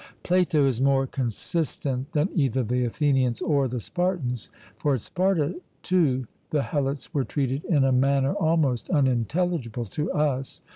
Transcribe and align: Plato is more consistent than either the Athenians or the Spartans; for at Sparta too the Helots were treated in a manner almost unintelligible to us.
Plato 0.23 0.65
is 0.65 0.81
more 0.81 1.05
consistent 1.05 2.11
than 2.13 2.29
either 2.33 2.63
the 2.63 2.83
Athenians 2.85 3.39
or 3.39 3.67
the 3.67 3.79
Spartans; 3.79 4.49
for 4.75 4.95
at 4.95 5.01
Sparta 5.03 5.61
too 5.83 6.25
the 6.49 6.63
Helots 6.63 7.13
were 7.13 7.23
treated 7.23 7.63
in 7.65 7.83
a 7.83 7.91
manner 7.91 8.33
almost 8.33 8.89
unintelligible 8.89 9.85
to 9.85 10.11
us. 10.11 10.61